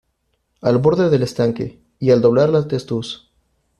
Al 0.61 0.79
borde 0.79 1.11
del 1.11 1.21
estanque, 1.21 1.79
y 1.99 2.09
al 2.09 2.21
doblar 2.21 2.49
la 2.49 2.67
testuz. 2.67 3.29